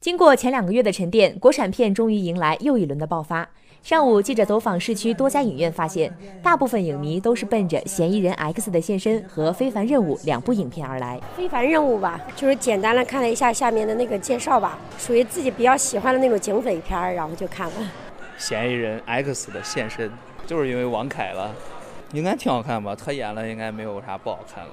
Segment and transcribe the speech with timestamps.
[0.00, 3.46] 经过前两个月的沉淀，国产片终于迎来又一轮的爆发。
[3.82, 6.10] 上午，记者走访市区多家影院，发现
[6.42, 11.20] 大部分影迷都是奔着《嫌疑人 X 的现身》和《非凡任务》两部影片而来。
[11.36, 17.74] 非凡任务吧，就是简单的看了一下下面的那个介绍吧，属于自己比较喜欢的那种警匪片，然后就看了。
[18.38, 20.10] 嫌疑人 X 的现身，
[20.46, 21.54] 就是因为王凯了，
[22.14, 22.96] 应该挺好看吧？
[22.96, 24.70] 他演了，应该没有啥不好看了。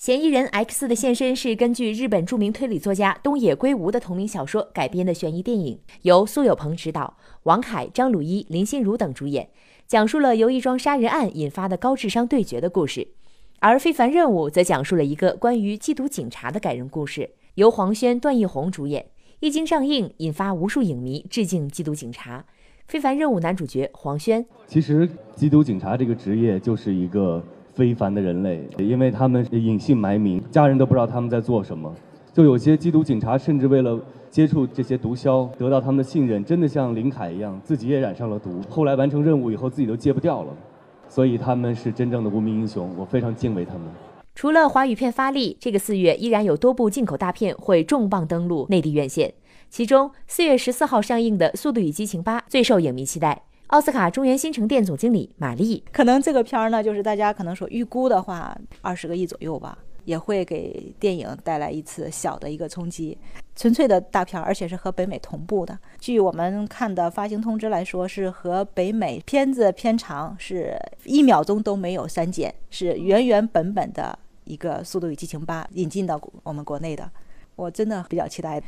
[0.00, 9.50] 嫌疑人 X 的现身是根据日本著名推理作家东野圭吾的同名小说改编的悬疑电影，由苏有朋执导，王凯、张鲁一、林心如等主演，
[9.86, 13.08] 讲述了由一桩杀人案引发的高智商对决的故事。
[13.58, 19.04] 而《非凡任务》则讲述了一个关于缉毒警察的感人故事，由黄轩、段奕宏主演，
[19.40, 22.38] 一经上映，引发无数影迷致敬缉毒警察。
[22.86, 25.06] 《非凡任务》男主角黄轩，其实
[25.36, 27.44] 缉毒警察这个职业就是一个。
[27.74, 31.92] 非凡的人类，因为他们隐姓埋名，家人都不知道他们在做什么。
[32.32, 33.98] 就有些缉毒警察，甚至为了
[34.30, 38.60] 接触这些毒枭，得到他们的信任，真的像林凯一样，自己也染上了毒。
[38.68, 40.56] 后来完成任务以后，自己都戒不掉了。
[41.08, 43.82] 所以他们是真正的无名英雄，我非常敬畏他们。
[44.36, 49.34] 除了华语片发力，这个四月依然有多部进口大片会重磅登陆内地院线。
[49.68, 53.42] 其中，四月十四号上映的《速度与激情八》最受影迷期待。
[53.70, 63.16] 奥斯卡中原新城店总经理玛丽，可能这个片儿呢，就是大家可能说预估的话，二十个亿左右吧，也会给电影带来一次小的一个冲击。
[63.54, 65.78] 纯粹的大片，而且是和北美同步的。
[66.00, 77.08] 据我们看的发行通知来说，是和北美片子片长是一秒钟都没有删减，是原原本本的一个《速度与激情八》引进到我们国内的。
[77.54, 78.60] 我真的比较期待。